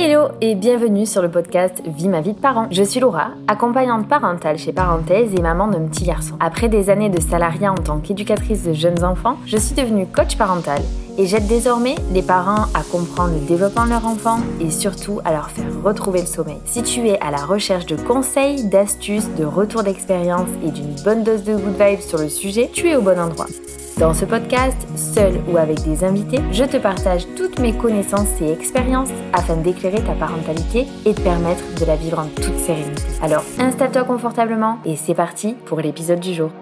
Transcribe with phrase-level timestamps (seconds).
[0.00, 2.68] Hello et bienvenue sur le podcast Vie ma vie de parent.
[2.70, 6.36] Je suis Laura, accompagnante parentale chez Parenthèse et maman d'un petit garçon.
[6.38, 10.36] Après des années de salariat en tant qu'éducatrice de jeunes enfants, je suis devenue coach
[10.36, 10.80] parental
[11.18, 15.32] et j'aide désormais les parents à comprendre le développement de leur enfant et surtout à
[15.32, 16.58] leur faire retrouver le sommeil.
[16.64, 21.24] Si tu es à la recherche de conseils, d'astuces, de retours d'expérience et d'une bonne
[21.24, 23.46] dose de good vibes sur le sujet, tu es au bon endroit.
[23.98, 28.52] Dans ce podcast, seul ou avec des invités, je te partage toutes mes connaissances et
[28.52, 33.02] expériences afin d'éclairer ta parentalité et de permettre de la vivre en toute sérénité.
[33.20, 36.52] Alors installe-toi confortablement et c'est parti pour l'épisode du jour.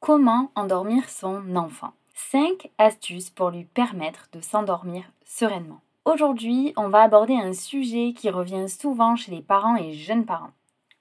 [0.00, 1.92] Comment endormir son enfant?
[2.14, 5.82] 5 astuces pour lui permettre de s'endormir sereinement.
[6.06, 10.52] Aujourd'hui, on va aborder un sujet qui revient souvent chez les parents et jeunes parents.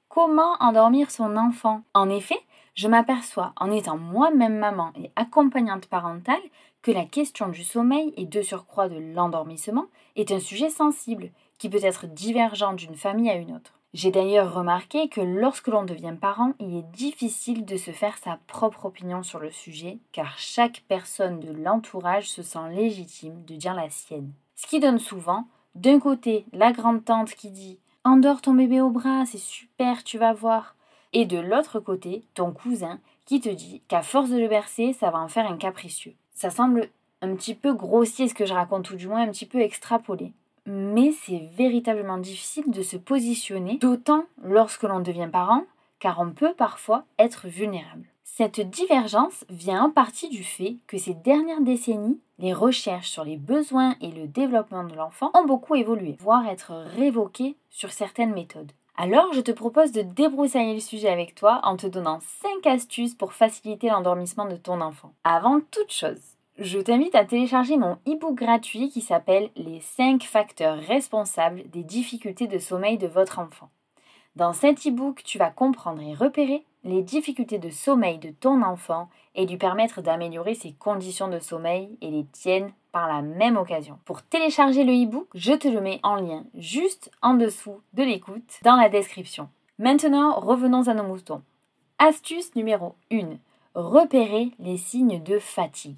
[0.09, 1.83] Comment endormir son enfant?
[1.93, 2.37] En effet,
[2.73, 6.41] je m'aperçois, en étant moi-même maman et accompagnante parentale,
[6.81, 11.69] que la question du sommeil et de surcroît de l'endormissement est un sujet sensible qui
[11.69, 13.73] peut être divergent d'une famille à une autre.
[13.93, 18.39] J'ai d'ailleurs remarqué que lorsque l'on devient parent, il est difficile de se faire sa
[18.47, 23.75] propre opinion sur le sujet, car chaque personne de l'entourage se sent légitime de dire
[23.75, 24.31] la sienne.
[24.55, 29.25] Ce qui donne souvent, d'un côté, la grande-tante qui dit Endors ton bébé au bras,
[29.25, 30.75] c'est super, tu vas voir
[31.13, 35.09] et de l'autre côté, ton cousin qui te dit qu'à force de le bercer, ça
[35.11, 36.15] va en faire un capricieux.
[36.33, 36.89] Ça semble
[37.21, 40.33] un petit peu grossier ce que je raconte, ou du moins un petit peu extrapolé.
[40.65, 45.65] Mais c'est véritablement difficile de se positionner, d'autant lorsque l'on devient parent,
[45.99, 48.07] car on peut parfois être vulnérable.
[48.23, 53.37] Cette divergence vient en partie du fait que ces dernières décennies, les recherches sur les
[53.37, 58.71] besoins et le développement de l'enfant ont beaucoup évolué, voire être révoquées sur certaines méthodes.
[58.97, 63.15] Alors, je te propose de débroussailler le sujet avec toi en te donnant 5 astuces
[63.15, 65.13] pour faciliter l'endormissement de ton enfant.
[65.23, 66.21] Avant toute chose,
[66.59, 72.47] je t'invite à télécharger mon e-book gratuit qui s'appelle Les 5 facteurs responsables des difficultés
[72.47, 73.69] de sommeil de votre enfant.
[74.35, 79.09] Dans cet e-book, tu vas comprendre et repérer les difficultés de sommeil de ton enfant
[79.35, 83.99] et lui permettre d'améliorer ses conditions de sommeil et les tiennes par la même occasion.
[84.05, 88.59] Pour télécharger le e-book, je te le mets en lien juste en dessous de l'écoute
[88.63, 89.49] dans la description.
[89.79, 91.41] Maintenant, revenons à nos moutons.
[91.99, 93.37] Astuce numéro 1.
[93.75, 95.97] Repérer les signes de fatigue.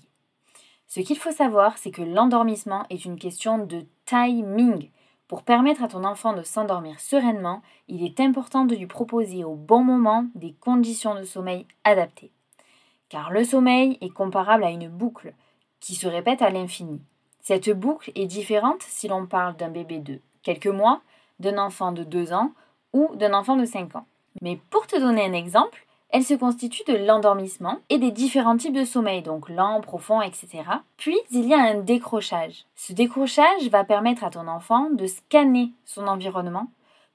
[0.88, 4.92] Ce qu'il faut savoir, c'est que l'endormissement est une question de timing.
[5.28, 9.56] Pour permettre à ton enfant de s'endormir sereinement, il est important de lui proposer au
[9.56, 12.32] bon moment des conditions de sommeil adaptées.
[13.10, 15.34] Car le sommeil est comparable à une boucle
[15.84, 17.02] qui se répète à l'infini.
[17.42, 21.02] Cette boucle est différente si l'on parle d'un bébé de quelques mois,
[21.40, 22.54] d'un enfant de 2 ans
[22.94, 24.06] ou d'un enfant de 5 ans.
[24.42, 28.74] Mais pour te donner un exemple, elle se constitue de l'endormissement et des différents types
[28.74, 30.64] de sommeil, donc lent, profond, etc.
[30.96, 32.64] Puis, il y a un décrochage.
[32.76, 36.68] Ce décrochage va permettre à ton enfant de scanner son environnement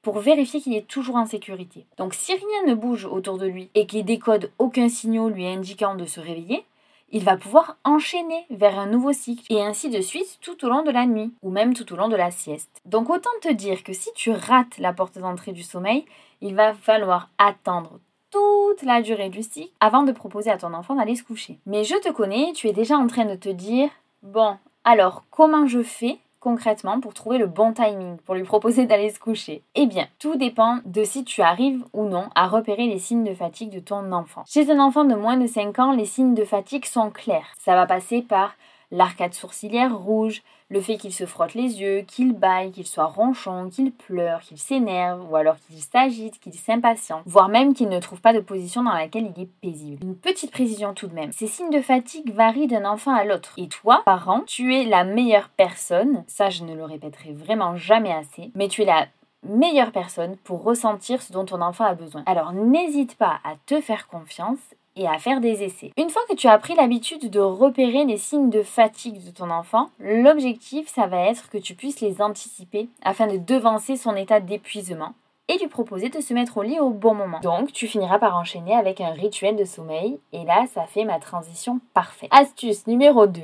[0.02, 1.86] pour vérifier qu'il est toujours en sécurité.
[1.96, 5.94] Donc si rien ne bouge autour de lui et qu'il décode aucun signal lui indiquant
[5.94, 6.64] de se réveiller,
[7.10, 10.82] il va pouvoir enchaîner vers un nouveau cycle et ainsi de suite tout au long
[10.82, 12.80] de la nuit ou même tout au long de la sieste.
[12.84, 16.04] Donc autant te dire que si tu rates la porte d'entrée du sommeil,
[16.40, 20.94] il va falloir attendre toute la durée du cycle avant de proposer à ton enfant
[20.94, 21.58] d'aller se coucher.
[21.66, 23.88] Mais je te connais, tu es déjà en train de te dire,
[24.22, 29.10] bon, alors comment je fais concrètement pour trouver le bon timing, pour lui proposer d'aller
[29.10, 32.98] se coucher Eh bien, tout dépend de si tu arrives ou non à repérer les
[32.98, 34.44] signes de fatigue de ton enfant.
[34.46, 37.54] Chez un enfant de moins de 5 ans, les signes de fatigue sont clairs.
[37.58, 38.54] Ça va passer par
[38.90, 43.70] l'arcade sourcilière rouge, le fait qu'il se frotte les yeux, qu'il baille, qu'il soit ronchon,
[43.70, 48.20] qu'il pleure, qu'il s'énerve, ou alors qu'il s'agite, qu'il s'impatiente, voire même qu'il ne trouve
[48.20, 50.04] pas de position dans laquelle il est paisible.
[50.04, 51.32] Une petite précision tout de même.
[51.32, 53.52] Ces signes de fatigue varient d'un enfant à l'autre.
[53.56, 58.12] Et toi, parent, tu es la meilleure personne, ça je ne le répéterai vraiment jamais
[58.12, 59.06] assez, mais tu es la
[59.44, 62.22] meilleure personne pour ressentir ce dont ton enfant a besoin.
[62.26, 64.58] Alors n'hésite pas à te faire confiance
[64.98, 65.92] et à faire des essais.
[65.96, 69.50] Une fois que tu as pris l'habitude de repérer les signes de fatigue de ton
[69.50, 74.40] enfant, l'objectif, ça va être que tu puisses les anticiper afin de devancer son état
[74.40, 75.14] d'épuisement
[75.48, 77.40] et lui proposer de se mettre au lit au bon moment.
[77.40, 81.18] Donc, tu finiras par enchaîner avec un rituel de sommeil et là, ça fait ma
[81.20, 82.28] transition parfaite.
[82.32, 83.40] Astuce numéro 2,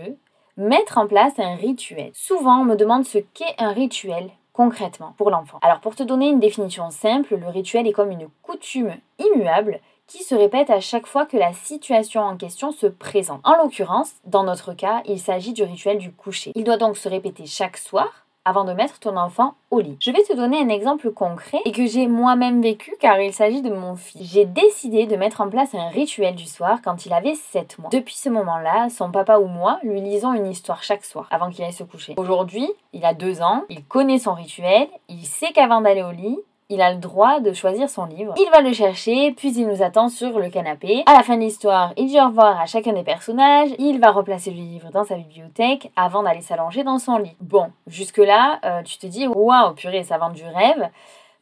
[0.56, 2.10] mettre en place un rituel.
[2.12, 5.58] Souvent, on me demande ce qu'est un rituel concrètement pour l'enfant.
[5.62, 10.22] Alors, pour te donner une définition simple, le rituel est comme une coutume immuable qui
[10.22, 13.40] se répète à chaque fois que la situation en question se présente.
[13.44, 16.52] En l'occurrence, dans notre cas, il s'agit du rituel du coucher.
[16.54, 19.96] Il doit donc se répéter chaque soir avant de mettre ton enfant au lit.
[20.00, 23.62] Je vais te donner un exemple concret et que j'ai moi-même vécu car il s'agit
[23.62, 24.30] de mon fils.
[24.30, 27.90] J'ai décidé de mettre en place un rituel du soir quand il avait 7 mois.
[27.90, 31.64] Depuis ce moment-là, son papa ou moi lui lisons une histoire chaque soir avant qu'il
[31.64, 32.14] aille se coucher.
[32.18, 36.38] Aujourd'hui, il a 2 ans, il connaît son rituel, il sait qu'avant d'aller au lit,
[36.74, 38.34] il a le droit de choisir son livre.
[38.36, 41.04] Il va le chercher, puis il nous attend sur le canapé.
[41.06, 44.10] À la fin de l'histoire, il dit au revoir à chacun des personnages, il va
[44.10, 47.36] replacer le livre dans sa bibliothèque avant d'aller s'allonger dans son lit.
[47.40, 50.90] Bon, jusque-là, euh, tu te dis, waouh, purée, ça vend du rêve.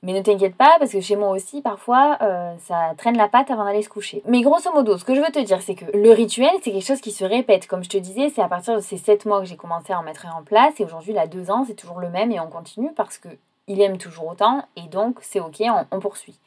[0.05, 3.53] Mais ne t'inquiète pas, parce que chez moi aussi, parfois, euh, ça traîne la patte
[3.53, 4.21] avant d'aller se coucher.
[4.27, 6.85] Mais grosso modo, ce que je veux te dire, c'est que le rituel, c'est quelque
[6.85, 7.69] chose qui se répète.
[7.69, 10.01] Comme je te disais, c'est à partir de ces 7 mois que j'ai commencé à
[10.01, 10.81] en mettre en place.
[10.81, 13.29] Et aujourd'hui, là, 2 ans, c'est toujours le même et on continue parce que
[13.69, 16.39] il aime toujours autant et donc c'est ok, on, poursuit.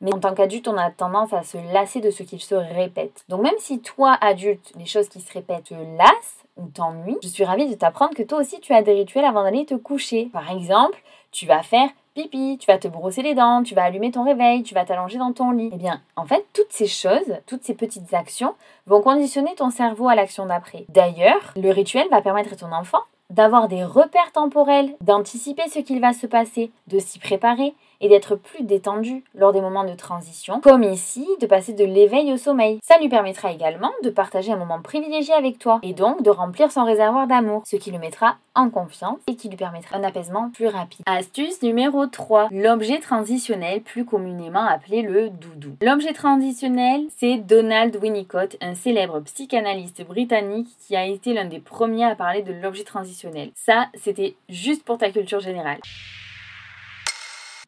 [0.00, 3.24] Mais en tant qu'adulte, on a tendance à se lasser de ce qu'il se répète.
[3.28, 7.28] Donc même si toi, adulte, les choses qui se répètent te lassent ou t'ennuient, je
[7.28, 10.28] suis ravie de t'apprendre que toi aussi tu as des rituels avant d'aller te coucher.
[10.32, 11.00] Par exemple,
[11.30, 14.62] tu vas faire pipi, tu vas te brosser les dents, tu vas allumer ton réveil,
[14.62, 15.70] tu vas t'allonger dans ton lit.
[15.72, 18.54] Eh bien, en fait, toutes ces choses, toutes ces petites actions
[18.86, 20.84] vont conditionner ton cerveau à l'action d'après.
[20.88, 26.00] D'ailleurs, le rituel va permettre à ton enfant d'avoir des repères temporels, d'anticiper ce qu'il
[26.00, 30.60] va se passer, de s'y préparer et d'être plus détendu lors des moments de transition,
[30.60, 32.78] comme ici, de passer de l'éveil au sommeil.
[32.82, 36.70] Ça lui permettra également de partager un moment privilégié avec toi et donc de remplir
[36.72, 40.50] son réservoir d'amour, ce qui le mettra en confiance et qui lui permettra un apaisement
[40.50, 41.04] plus rapide.
[41.06, 45.76] Astuce numéro 3, l'objet transitionnel plus communément appelé le doudou.
[45.80, 52.04] L'objet transitionnel, c'est Donald Winnicott, un célèbre psychanalyste britannique qui a été l'un des premiers
[52.04, 53.21] à parler de l'objet transitionnel.
[53.54, 55.80] Ça, c'était juste pour ta culture générale.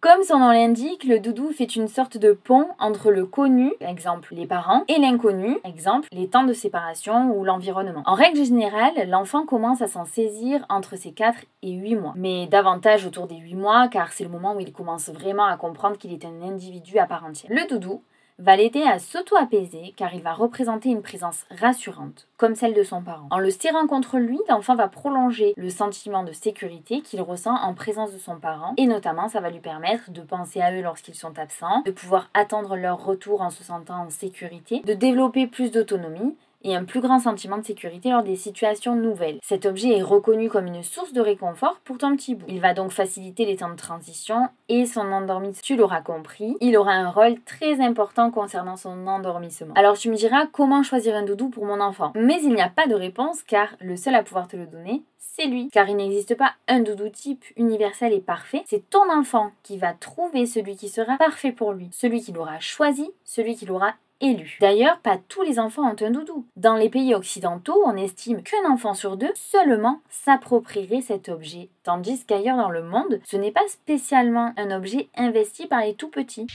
[0.04, 4.34] Comme son nom l'indique, le doudou fait une sorte de pont entre le connu, exemple
[4.34, 8.02] les parents, et l'inconnu, exemple les temps de séparation ou l'environnement.
[8.04, 12.46] En règle générale, l'enfant commence à s'en saisir entre ses 4 et 8 mois, mais
[12.48, 15.96] davantage autour des 8 mois car c'est le moment où il commence vraiment à comprendre
[15.96, 17.50] qu'il est un individu à part entière.
[17.50, 18.02] Le doudou,
[18.38, 23.02] va l'aider à s'auto-apaiser car il va représenter une présence rassurante, comme celle de son
[23.02, 23.28] parent.
[23.30, 27.74] En le serrant contre lui, l'enfant va prolonger le sentiment de sécurité qu'il ressent en
[27.74, 31.14] présence de son parent et notamment ça va lui permettre de penser à eux lorsqu'ils
[31.14, 35.70] sont absents, de pouvoir attendre leur retour en se sentant en sécurité, de développer plus
[35.70, 39.38] d'autonomie et un plus grand sentiment de sécurité lors des situations nouvelles.
[39.42, 42.46] Cet objet est reconnu comme une source de réconfort pour ton petit bout.
[42.48, 45.62] Il va donc faciliter les temps de transition et son endormissement.
[45.62, 49.74] Tu l'auras compris, il aura un rôle très important concernant son endormissement.
[49.76, 52.12] Alors tu me diras comment choisir un doudou pour mon enfant.
[52.16, 55.02] Mais il n'y a pas de réponse car le seul à pouvoir te le donner,
[55.18, 55.68] c'est lui.
[55.70, 58.62] Car il n'existe pas un doudou type universel et parfait.
[58.66, 61.88] C'est ton enfant qui va trouver celui qui sera parfait pour lui.
[61.92, 63.94] Celui qu'il aura choisi, celui qu'il aura
[64.60, 66.46] D'ailleurs, pas tous les enfants ont un doudou.
[66.56, 72.24] Dans les pays occidentaux, on estime qu'un enfant sur deux seulement s'approprierait cet objet, tandis
[72.24, 76.46] qu'ailleurs dans le monde, ce n'est pas spécialement un objet investi par les tout petits.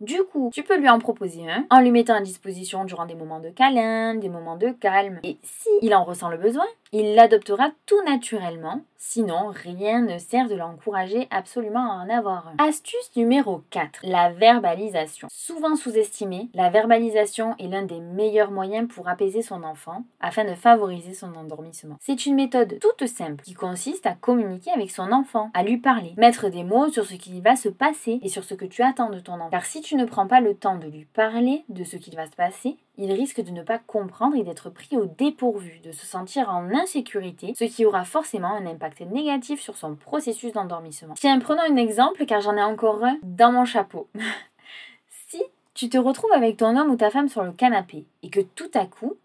[0.00, 3.16] Du coup, tu peux lui en proposer un en lui mettant à disposition durant des
[3.16, 5.18] moments de câlin, des moments de calme.
[5.24, 10.48] Et si il en ressent le besoin, il l'adoptera tout naturellement, sinon rien ne sert
[10.48, 12.64] de l'encourager absolument à en avoir un.
[12.64, 15.28] Astuce numéro 4, la verbalisation.
[15.30, 20.54] Souvent sous-estimée, la verbalisation est l'un des meilleurs moyens pour apaiser son enfant afin de
[20.54, 21.96] favoriser son endormissement.
[22.00, 26.14] C'est une méthode toute simple qui consiste à communiquer avec son enfant, à lui parler,
[26.16, 29.10] mettre des mots sur ce qui va se passer et sur ce que tu attends
[29.10, 29.50] de ton enfant.
[29.50, 32.36] Car si ne prends pas le temps de lui parler de ce qui va se
[32.36, 36.50] passer, il risque de ne pas comprendre et d'être pris au dépourvu, de se sentir
[36.50, 41.14] en insécurité, ce qui aura forcément un impact négatif sur son processus d'endormissement.
[41.14, 44.08] Tiens, prenons un exemple car j'en ai encore un dans mon chapeau.
[45.28, 45.42] si
[45.74, 48.70] tu te retrouves avec ton homme ou ta femme sur le canapé et que tout
[48.74, 49.16] à coup,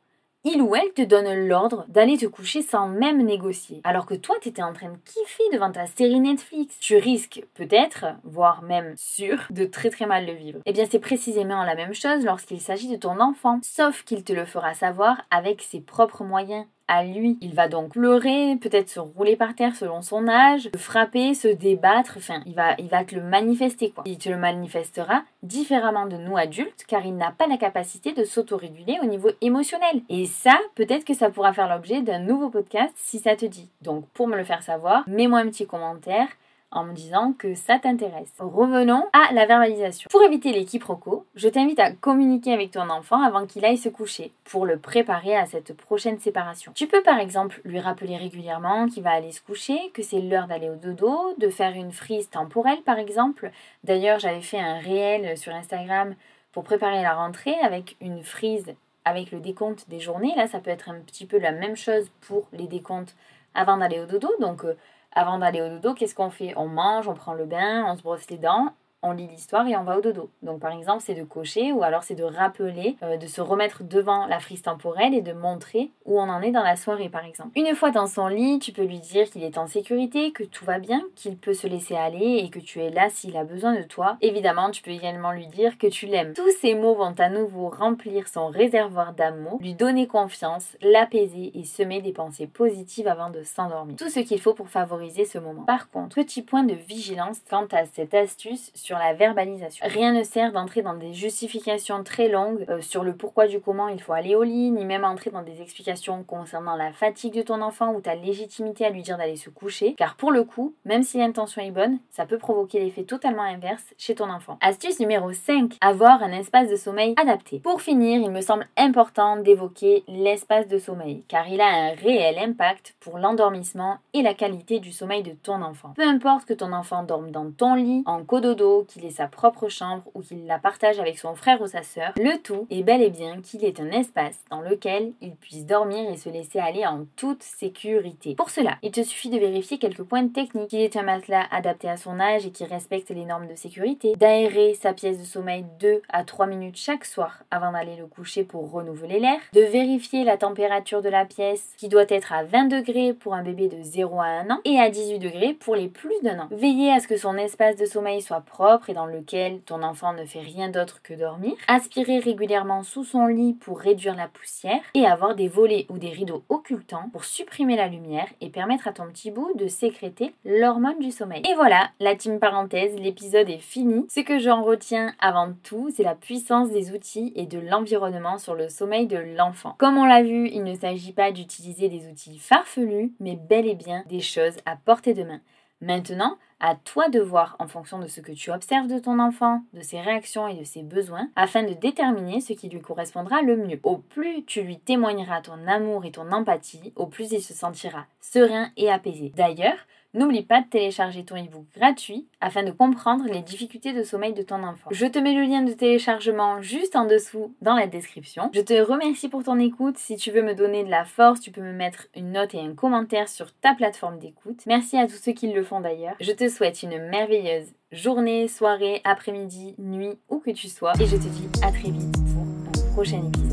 [0.44, 3.82] il ou elle te donne l'ordre d'aller te coucher sans même négocier.
[3.84, 6.78] Alors que toi, tu étais en train de kiffer devant ta série Netflix.
[6.80, 10.60] Tu risques peut-être, voire même sûr, de très très mal le vivre.
[10.66, 13.60] Eh bien, c'est précisément la même chose lorsqu'il s'agit de ton enfant.
[13.64, 17.38] Sauf qu'il te le fera savoir avec ses propres moyens à lui.
[17.42, 21.48] Il va donc pleurer, peut-être se rouler par terre selon son âge, se frapper, se
[21.48, 24.04] débattre, enfin, il va, il va te le manifester quoi.
[24.06, 28.24] Il te le manifestera différemment de nous adultes car il n'a pas la capacité de
[28.24, 30.02] s'autoréguler au niveau émotionnel.
[30.10, 33.70] Et ça, peut-être que ça pourra faire l'objet d'un nouveau podcast si ça te dit.
[33.82, 36.28] Donc pour me le faire savoir, mets-moi un petit commentaire
[36.74, 38.34] en me disant que ça t'intéresse.
[38.40, 40.08] Revenons à la verbalisation.
[40.12, 43.90] Pour éviter les quiproquos, je t'invite à communiquer avec ton enfant avant qu'il aille se
[43.90, 46.72] coucher pour le préparer à cette prochaine séparation.
[46.76, 50.48] Tu peux par exemple lui rappeler régulièrement qu'il va aller se coucher, que c'est l'heure
[50.48, 53.52] d'aller au dodo, de faire une frise temporelle par exemple.
[53.84, 56.16] D'ailleurs, j'avais fait un réel sur Instagram
[56.52, 58.74] pour préparer la rentrée avec une frise
[59.06, 60.34] avec le décompte des journées.
[60.36, 63.16] Là, ça peut être un petit peu la même chose pour les décomptes
[63.54, 64.30] avant d'aller au dodo.
[64.40, 64.78] Donc, euh,
[65.16, 66.54] avant d'aller au dodo, qu'est-ce qu'on fait?
[66.58, 69.76] On mange, on prend le bain, on se brosse les dents on lit l'histoire et
[69.76, 70.30] on va au dodo.
[70.42, 73.84] Donc par exemple, c'est de cocher ou alors c'est de rappeler, euh, de se remettre
[73.84, 77.26] devant la frise temporelle et de montrer où on en est dans la soirée par
[77.26, 77.52] exemple.
[77.56, 80.66] Une fois dans son lit, tu peux lui dire qu'il est en sécurité, que tout
[80.66, 83.74] va bien, qu'il peut se laisser aller et que tu es là s'il a besoin
[83.74, 84.18] de toi.
[84.22, 86.34] Évidemment, tu peux également lui dire que tu l'aimes.
[86.34, 91.66] Tous ces mots vont à nouveau remplir son réservoir d'amour, lui donner confiance, l'apaiser et
[91.66, 93.98] semer des pensées positives avant de s'endormir.
[93.98, 95.64] Tout ce qu'il faut pour favoriser ce moment.
[95.64, 99.86] Par contre, petit point de vigilance quant à cette astuce sur la verbalisation.
[99.88, 103.88] Rien ne sert d'entrer dans des justifications très longues euh, sur le pourquoi du comment
[103.88, 107.42] il faut aller au lit, ni même entrer dans des explications concernant la fatigue de
[107.42, 110.74] ton enfant ou ta légitimité à lui dire d'aller se coucher, car pour le coup,
[110.86, 114.58] même si l'intention est bonne, ça peut provoquer l'effet totalement inverse chez ton enfant.
[114.62, 117.60] Astuce numéro 5, avoir un espace de sommeil adapté.
[117.60, 122.38] Pour finir, il me semble important d'évoquer l'espace de sommeil, car il a un réel
[122.40, 125.94] impact pour l'endormissement et la qualité du sommeil de ton enfant.
[125.96, 129.70] Peu importe que ton enfant dorme dans ton lit, en cododo, qu'il ait sa propre
[129.70, 133.02] chambre ou qu'il la partage avec son frère ou sa sœur, le tout est bel
[133.02, 136.86] et bien qu'il ait un espace dans lequel il puisse dormir et se laisser aller
[136.86, 138.36] en toute sécurité.
[138.36, 141.90] Pour cela, il te suffit de vérifier quelques points techniques, qu'il ait un matelas adapté
[141.90, 145.66] à son âge et qui respecte les normes de sécurité, d'aérer sa pièce de sommeil
[145.80, 150.24] 2 à 3 minutes chaque soir avant d'aller le coucher pour renouveler l'air, de vérifier
[150.24, 153.82] la température de la pièce qui doit être à 20 degrés pour un bébé de
[153.82, 156.48] 0 à 1 an et à 18 degrés pour les plus d'un an.
[156.52, 158.42] Veillez à ce que son espace de sommeil soit
[158.88, 163.26] et dans lequel ton enfant ne fait rien d'autre que dormir, aspirer régulièrement sous son
[163.26, 167.76] lit pour réduire la poussière et avoir des volets ou des rideaux occultants pour supprimer
[167.76, 171.44] la lumière et permettre à ton petit bout de sécréter l'hormone du sommeil.
[171.50, 174.06] Et voilà, la team parenthèse, l'épisode est fini.
[174.10, 178.56] Ce que j'en retiens avant tout, c'est la puissance des outils et de l'environnement sur
[178.56, 179.76] le sommeil de l'enfant.
[179.78, 183.76] Comme on l'a vu, il ne s'agit pas d'utiliser des outils farfelus, mais bel et
[183.76, 185.42] bien des choses à portée de main.
[185.84, 189.64] Maintenant, à toi de voir en fonction de ce que tu observes de ton enfant,
[189.74, 193.58] de ses réactions et de ses besoins, afin de déterminer ce qui lui correspondra le
[193.58, 193.82] mieux.
[193.84, 198.06] Au plus tu lui témoigneras ton amour et ton empathie, au plus il se sentira
[198.22, 199.34] serein et apaisé.
[199.36, 199.76] D'ailleurs,
[200.16, 204.44] N'oublie pas de télécharger ton ebook gratuit afin de comprendre les difficultés de sommeil de
[204.44, 204.90] ton enfant.
[204.92, 208.52] Je te mets le lien de téléchargement juste en dessous dans la description.
[208.54, 209.98] Je te remercie pour ton écoute.
[209.98, 212.60] Si tu veux me donner de la force, tu peux me mettre une note et
[212.60, 214.62] un commentaire sur ta plateforme d'écoute.
[214.68, 216.16] Merci à tous ceux qui le font d'ailleurs.
[216.20, 220.94] Je te souhaite une merveilleuse journée, soirée, après-midi, nuit, où que tu sois.
[221.00, 223.53] Et je te dis à très vite pour un prochain épisode.